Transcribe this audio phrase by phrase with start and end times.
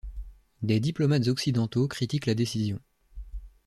[0.63, 2.79] Des diplomates occidentaux critiquent la décision.